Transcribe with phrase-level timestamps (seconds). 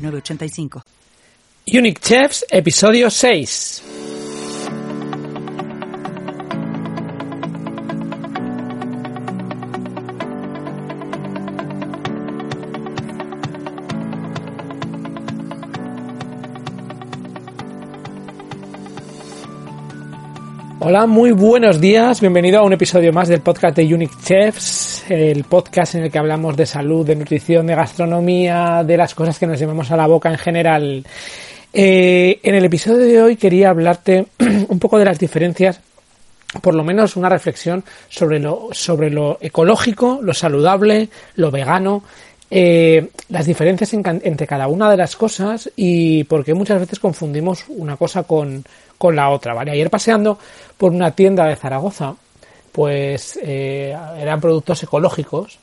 [0.00, 0.82] 985.
[1.66, 3.82] Unique Chefs, episodio 6.
[20.82, 22.20] Hola, muy buenos días.
[22.20, 26.18] Bienvenido a un episodio más del podcast de Unique Chefs, el podcast en el que
[26.18, 30.06] hablamos de salud, de nutrición, de gastronomía, de las cosas que nos llevamos a la
[30.06, 31.04] boca en general.
[31.72, 34.26] Eh, en el episodio de hoy quería hablarte
[34.68, 35.80] un poco de las diferencias,
[36.60, 42.02] por lo menos una reflexión sobre lo, ecológico, lo saludable, lo vegano,
[42.50, 47.96] eh, las diferencias entre cada una de las cosas y porque muchas veces confundimos una
[47.96, 48.64] cosa con,
[48.98, 49.70] con la otra, ¿vale?
[49.70, 50.38] Ayer paseando
[50.76, 52.16] por una tienda de Zaragoza,
[52.72, 55.58] pues eh, eran productos ecológicos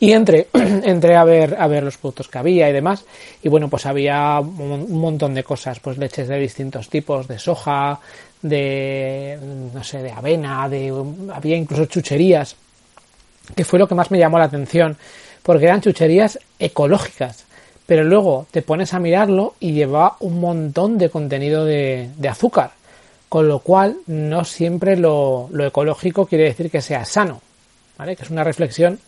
[0.00, 3.04] y entré, entré a ver, a ver los productos que había y demás.
[3.42, 8.00] Y bueno, pues había un montón de cosas, pues leches de distintos tipos, de soja,
[8.40, 9.38] de,
[9.72, 10.92] no sé, de avena, de,
[11.32, 12.56] había incluso chucherías,
[13.54, 14.96] que fue lo que más me llamó la atención,
[15.42, 17.46] porque eran chucherías ecológicas
[17.86, 22.70] pero luego te pones a mirarlo y lleva un montón de contenido de, azúcar,
[23.32, 27.40] con lo cual no siempre lo, ecológico quiere decir que sea sano,
[27.96, 28.14] ¿vale?
[28.14, 29.00] Que es una reflexión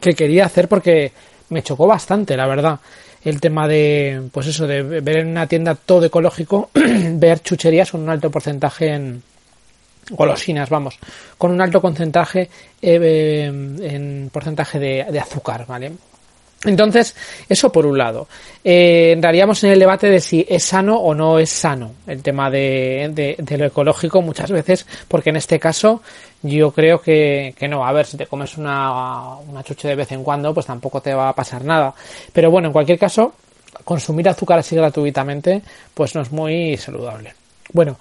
[0.00, 1.12] que quería hacer porque
[1.50, 2.80] me chocó bastante, la verdad,
[3.22, 8.00] el tema de, pues eso, de ver en una tienda todo ecológico, ver chucherías con
[8.00, 9.22] un alto porcentaje en
[10.08, 10.98] golosinas, vamos,
[11.36, 12.48] con un alto porcentaje
[12.80, 15.92] eh, en porcentaje de, de azúcar, ¿vale?
[16.64, 17.14] Entonces,
[17.48, 18.28] eso por un lado.
[18.62, 22.50] Eh, entraríamos en el debate de si es sano o no es sano el tema
[22.50, 26.02] de, lo ecológico muchas veces, porque en este caso
[26.42, 27.84] yo creo que, que, no.
[27.84, 31.14] A ver, si te comes una, una chuche de vez en cuando, pues tampoco te
[31.14, 31.94] va a pasar nada.
[32.32, 33.34] Pero bueno, en cualquier caso,
[33.84, 35.62] consumir azúcar así gratuitamente,
[35.94, 37.34] pues no es muy saludable.
[37.72, 37.98] Bueno,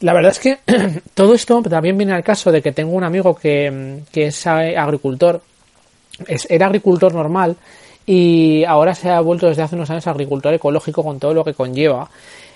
[0.00, 0.58] la verdad es que
[1.14, 5.42] todo esto también viene al caso de que tengo un amigo que, que es agricultor,
[6.26, 7.56] es, era agricultor normal,
[8.12, 11.54] y ahora se ha vuelto desde hace unos años agricultor ecológico con todo lo que
[11.54, 12.10] conlleva.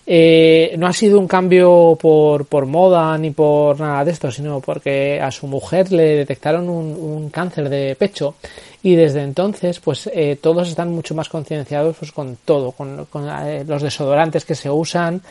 [0.05, 4.59] Eh, no ha sido un cambio por, por, moda ni por nada de esto, sino
[4.59, 8.35] porque a su mujer le detectaron un, cáncer de pecho
[8.83, 13.07] y desde entonces pues eh, todos están mucho más concienciados pues, con todo, con,
[13.47, 15.23] eh, los desodorantes que se usan,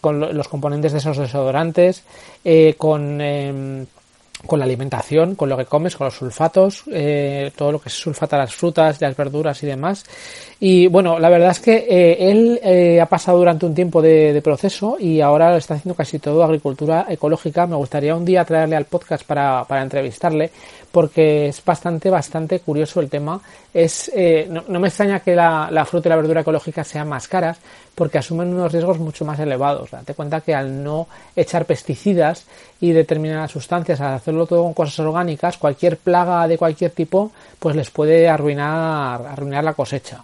[0.00, 2.02] con los componentes de esos desodorantes,
[2.76, 3.20] con
[4.46, 7.96] con la alimentación, con lo que comes, con los sulfatos, eh, todo lo que se
[7.96, 10.04] sulfata las frutas, las verduras y demás.
[10.60, 14.40] Y bueno, la verdad es que eh, él eh, ha pasado durante un tiempo de,
[14.44, 17.66] proceso y ahora está haciendo casi todo agricultura ecológica.
[17.66, 20.50] Me gustaría un día traerle al podcast para, para entrevistarle
[20.94, 23.40] porque es bastante, bastante curioso el tema.
[23.74, 24.12] Es,
[24.48, 27.58] no, no, me extraña que la, fruta y la verdura ecológica sean más caras
[27.96, 29.90] porque asumen unos riesgos mucho más elevados.
[29.90, 32.46] Date cuenta que al no echar pesticidas
[32.80, 37.74] y determinadas sustancias, al hacerlo todo con cosas orgánicas, cualquier plaga de cualquier tipo, pues
[37.74, 40.22] les puede arruinar, arruinar la cosecha.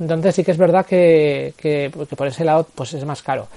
[0.00, 3.48] Entonces sí que es verdad que, que por ese lado pues es más caro.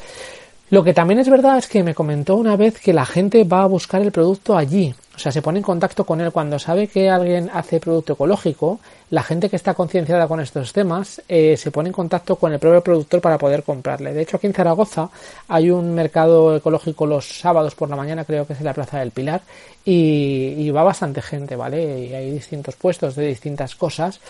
[0.72, 3.63] Lo que también es verdad es que me comentó una vez que la gente va
[3.63, 4.94] a buscar el producto allí.
[5.16, 8.79] O sea, se pone en contacto con él cuando sabe que alguien hace producto ecológico.
[9.09, 12.59] La gente que está concienciada con estos temas eh, se pone en contacto con el
[12.59, 14.13] propio productor para poder comprarle.
[14.13, 15.09] De hecho, aquí en Zaragoza
[15.47, 19.12] hay un mercado ecológico los sábados por la mañana, creo que es la Plaza del
[19.12, 19.41] Pilar,
[19.84, 22.06] y, y va bastante gente, ¿vale?
[22.06, 24.22] Y hay distintos puestos de distintas cosas.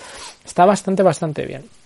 [0.45, 1.78] Está bastante, bastante bien.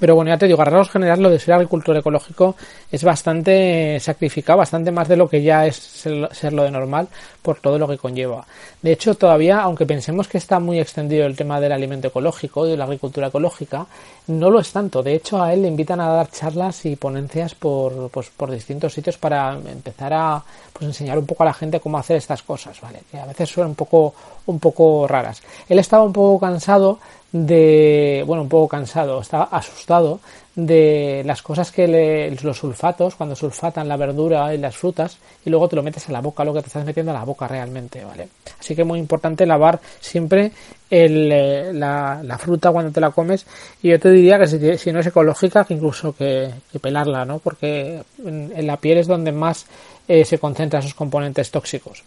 [0.00, 2.56] Pero bueno, ya te digo, a rasgos general lo de ser agricultor ecológico
[2.90, 7.06] es bastante sacrificado, bastante más de lo que ya es ser, lo de normal
[7.42, 8.46] por todo lo que conlleva.
[8.80, 12.70] De hecho, todavía, aunque pensemos que está muy extendido el tema del alimento ecológico y
[12.70, 13.86] de la agricultura ecológica,
[14.28, 15.02] no lo es tanto.
[15.02, 18.94] De hecho, a él le invitan a dar charlas y ponencias por, pues, por distintos
[18.94, 20.42] sitios para empezar a
[20.72, 23.00] pues, enseñar un poco a la gente cómo hacer estas cosas, ¿vale?
[23.10, 24.14] Que a veces son un poco,
[24.46, 25.42] un poco raras.
[25.68, 26.98] Él estaba un poco cansado
[27.32, 30.20] de, bueno, un poco cansado, estaba asustado
[30.54, 35.50] de las cosas que le, los sulfatos, cuando sulfatan la verdura y las frutas, y
[35.50, 37.46] luego te lo metes a la boca, lo que te estás metiendo a la boca
[37.46, 38.28] realmente, ¿vale?
[38.58, 40.50] Así que muy importante lavar siempre
[40.90, 43.46] el, eh, la, la, fruta cuando te la comes,
[43.80, 47.38] y yo te diría que si, no es ecológica, que incluso que, que pelarla, ¿no?
[47.38, 49.66] Porque en, en, la piel es donde más
[50.08, 52.02] eh, se concentran esos componentes tóxicos.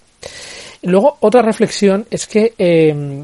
[0.81, 3.23] Luego, otra reflexión es que eh,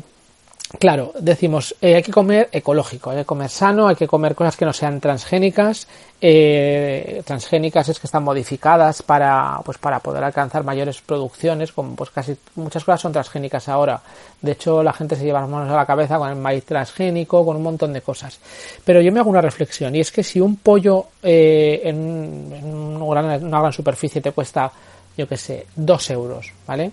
[0.78, 4.56] Claro, decimos, eh, hay que comer ecológico, hay que comer sano, hay que comer cosas
[4.56, 5.88] que no sean transgénicas.
[6.22, 12.12] Eh, transgénicas es que están modificadas para, pues para poder alcanzar mayores producciones, como pues
[12.12, 14.00] casi muchas cosas son transgénicas ahora.
[14.40, 17.44] De hecho, la gente se lleva las manos a la cabeza con el maíz transgénico,
[17.44, 18.40] con un montón de cosas.
[18.86, 22.76] Pero yo me hago una reflexión, y es que si un pollo eh, en, en
[23.02, 24.72] una, gran, una gran superficie te cuesta,
[25.18, 26.92] yo que sé, dos euros, ¿vale?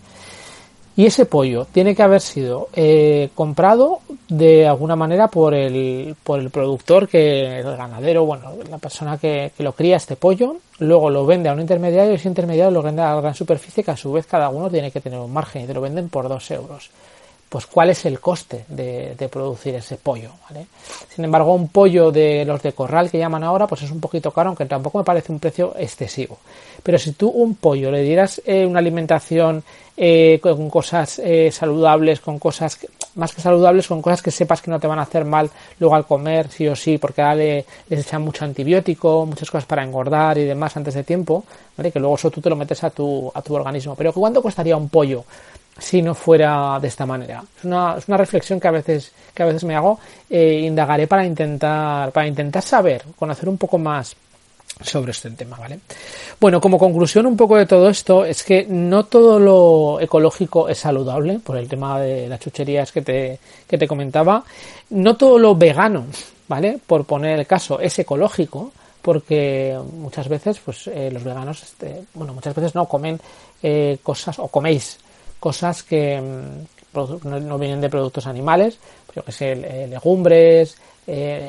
[0.96, 6.40] Y ese pollo tiene que haber sido eh, comprado de alguna manera por el, por
[6.40, 11.10] el productor, que el ganadero, bueno, la persona que, que, lo cría este pollo, luego
[11.10, 13.90] lo vende a un intermediario y ese intermediario lo vende a la gran superficie que
[13.90, 16.30] a su vez cada uno tiene que tener un margen y te lo venden por
[16.30, 16.90] dos euros.
[17.48, 20.66] Pues cuál es el coste de, producir ese pollo, ¿vale?
[21.14, 24.32] Sin embargo, un pollo de los de corral que llaman ahora, pues es un poquito
[24.32, 26.38] caro, aunque tampoco me parece un precio excesivo.
[26.82, 29.62] Pero si tú un pollo le dieras eh, una alimentación
[29.96, 32.78] eh, con cosas eh, saludables, con cosas
[33.14, 35.94] más que saludables, con cosas que sepas que no te van a hacer mal luego
[35.94, 39.82] al comer, sí o sí, porque ahora le, les echan mucho antibiótico, muchas cosas para
[39.82, 41.44] engordar y demás antes de tiempo,
[41.76, 41.90] ¿vale?
[41.90, 43.94] Que luego eso tú te lo metes a tu, a tu organismo.
[43.94, 45.24] Pero ¿cuánto costaría un pollo
[45.78, 47.44] si no fuera de esta manera?
[47.58, 49.98] Es una, es una reflexión que a veces, que a veces me hago,
[50.30, 54.16] eh, indagaré para intentar, para intentar saber, conocer un poco más
[54.80, 55.80] sobre este tema, ¿vale?
[56.40, 60.78] Bueno, como conclusión un poco de todo esto es que no todo lo ecológico es
[60.78, 64.44] saludable, por el tema de las chucherías que te, que te comentaba,
[64.90, 66.06] no todo lo vegano,
[66.48, 66.78] ¿vale?
[66.86, 72.34] Por poner el caso, es ecológico, porque muchas veces, pues eh, los veganos, este, bueno,
[72.34, 73.18] muchas veces no comen
[73.62, 74.98] eh, cosas, o coméis
[75.46, 78.80] cosas que mm, no, vienen de productos animales,
[79.14, 80.76] yo que sé, eh, legumbres,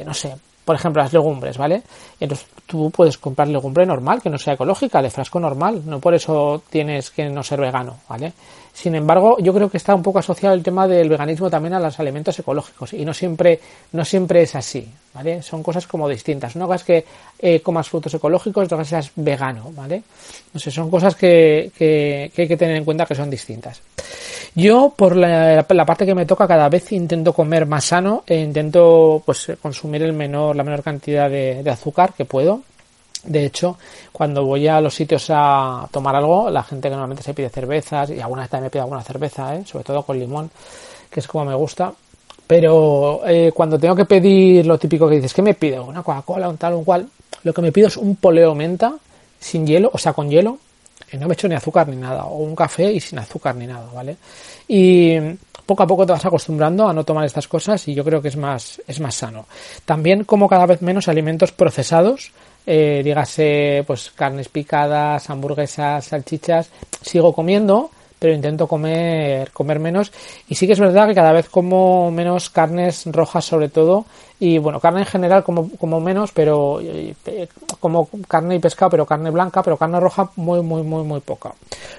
[0.05, 0.35] no sé,
[0.67, 1.81] por ejemplo, las legumbres, ¿vale?
[2.19, 6.13] Entonces tú puedes comprar legumbre normal, que no sea ecológica, de frasco normal, no por
[6.13, 8.33] eso tienes que no ser vegano, ¿vale?
[8.73, 11.79] Sin embargo, yo creo que está un poco asociado el tema del veganismo también a
[11.79, 13.61] los alimentos ecológicos y no siempre,
[13.93, 15.41] no siempre es así, ¿vale?
[15.41, 16.51] Son cosas como distintas.
[16.51, 17.05] Cosa es que
[17.39, 20.03] eh, comas frutos ecológicos, otra cosa es vegano, ¿vale?
[20.53, 23.81] No sé, son cosas que, que, que hay que tener en cuenta que son distintas.
[24.57, 29.21] Yo, por la, parte que me toca, cada vez intento comer más sano e intento
[29.23, 32.63] pues consumir el menor, la menor cantidad de, de azúcar que puedo.
[33.23, 33.77] De hecho,
[34.11, 38.09] cuando voy a los sitios a tomar algo, la gente que normalmente se pide cervezas,
[38.09, 39.63] y alguna vez también me pide alguna cerveza, ¿eh?
[39.63, 40.49] sobre todo con limón,
[41.11, 41.93] que es como me gusta.
[42.47, 45.85] Pero eh, cuando tengo que pedir lo típico que dices, ¿qué me pido?
[45.85, 47.07] Una Coca-Cola, un tal, un cual.
[47.43, 48.95] Lo que me pido es un poleo menta
[49.39, 50.57] sin hielo, o sea, con hielo,
[51.13, 53.87] no me echo ni azúcar ni nada, o un café y sin azúcar ni nada,
[53.93, 54.17] ¿vale?
[54.67, 55.17] Y
[55.65, 58.29] poco a poco te vas acostumbrando a no tomar estas cosas y yo creo que
[58.29, 59.45] es más, es más sano.
[59.85, 62.31] También como cada vez menos alimentos procesados,
[62.65, 66.69] eh, dígase pues carnes picadas, hamburguesas, salchichas,
[67.01, 70.11] sigo comiendo, pero intento comer, comer menos.
[70.47, 74.05] Y sí que es verdad que cada vez como menos carnes rojas sobre todo.
[74.39, 76.79] Y bueno, carne en general como, como menos, pero
[77.79, 81.53] como carne y pescado, pero carne blanca, pero carne roja muy, muy, muy, muy poca.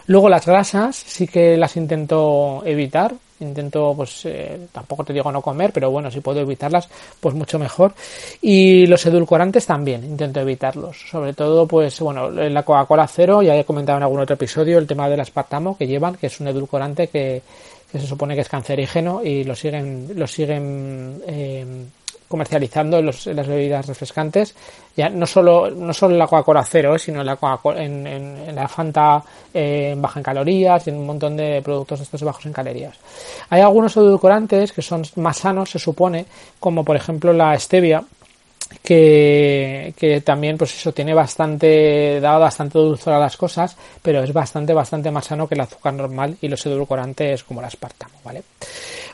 [0.07, 5.43] Luego las grasas sí que las intento evitar intento pues eh, tampoco te digo no
[5.43, 6.89] comer pero bueno si puedo evitarlas
[7.21, 7.95] pues mucho mejor.
[8.41, 10.97] Y los edulcorantes también intento evitarlos.
[11.11, 14.79] Sobre todo pues bueno en la Coca-Cola cero ya he comentado en algún otro episodio
[14.79, 17.43] el tema del aspartamo que llevan que es un edulcorante que,
[17.91, 21.85] que se supone que es cancerígeno y lo siguen lo siguen eh,
[22.29, 24.55] comercializando los, las bebidas refrescantes.
[24.97, 28.55] Ya no solo no solo la Coca-Cola cero eh, sino la Coca en, en, en,
[28.55, 32.53] la Fanta eh, baja en calorías y en un montón de productos estos bajos en
[32.53, 32.97] calorías.
[33.51, 36.27] Hay algunos edulcorantes que son más sanos se supone
[36.61, 38.05] como por ejemplo la stevia
[38.83, 44.33] que, que, también pues eso tiene bastante dado bastante dulzor a las cosas pero es
[44.33, 48.43] bastante bastante más sano que el azúcar normal y los edulcorantes como el aspartamo vale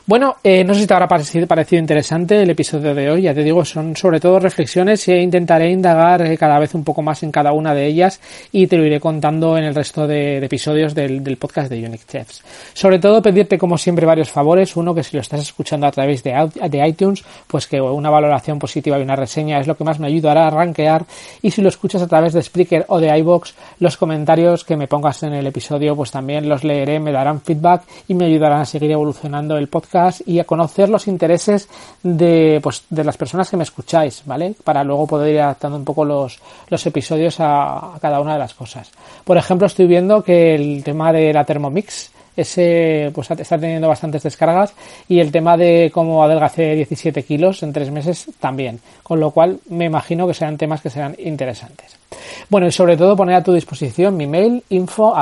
[0.07, 3.23] bueno, eh, no sé si te habrá parecido, interesante el episodio de hoy.
[3.23, 7.01] Ya te digo, son sobre todo reflexiones e intentaré indagar eh, cada vez un poco
[7.01, 8.21] más en cada una de ellas
[8.51, 12.05] y te lo iré contando en el resto de, episodios del, del, podcast de Unique
[12.07, 12.43] Chefs.
[12.75, 14.75] Sobre todo pedirte como siempre varios favores.
[14.75, 18.59] Uno, que si lo estás escuchando a través de, de iTunes, pues que una valoración
[18.59, 21.03] positiva y una reseña es lo que más me ayudará a rankear.
[21.41, 24.87] Y si lo escuchas a través de Spreaker o de iBox, los comentarios que me
[24.87, 28.65] pongas en el episodio, pues también los leeré, me darán feedback y me ayudarán a
[28.65, 29.94] seguir evolucionando el podcast
[30.25, 31.69] y a conocer los intereses
[32.03, 34.55] de, pues, de las personas que me escucháis, ¿vale?
[34.63, 38.39] Para luego poder ir adaptando un poco los, los episodios a, a cada una de
[38.39, 38.91] las cosas.
[39.23, 44.23] Por ejemplo, estoy viendo que el tema de la Thermomix ese pues está teniendo bastantes
[44.23, 44.73] descargas
[45.07, 49.59] y el tema de cómo adelgacé 17 kilos en tres meses también, con lo cual
[49.69, 51.97] me imagino que serán temas que serán interesantes.
[52.49, 55.15] Bueno, y sobre todo poner a tu disposición mi mail info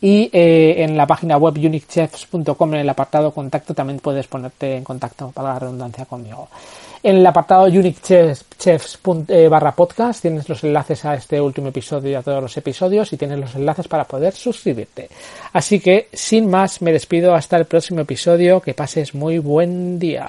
[0.00, 4.84] y eh, en la página web uniquechefs.com en el apartado contacto también puedes ponerte en
[4.84, 6.48] contacto para la redundancia conmigo.
[7.02, 8.00] En el apartado Unique
[8.58, 12.56] Chefs, eh, barra podcast tienes los enlaces a este último episodio y a todos los
[12.56, 15.08] episodios y tienes los enlaces para poder suscribirte.
[15.52, 18.60] Así que, sin más, me despido hasta el próximo episodio.
[18.60, 20.28] Que pases muy buen día.